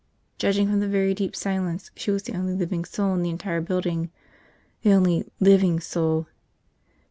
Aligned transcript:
Judging 0.39 0.67
from 0.67 0.79
the 0.79 0.87
very 0.87 1.13
deep 1.13 1.35
silence 1.35 1.91
she 1.95 2.09
was 2.09 2.23
the 2.23 2.33
only 2.35 2.55
living 2.55 2.83
soul 2.83 3.13
in 3.13 3.21
the 3.21 3.29
entire 3.29 3.61
building. 3.61 4.09
The 4.81 4.93
only 4.93 5.31
living 5.39 5.79
soul 5.79 6.25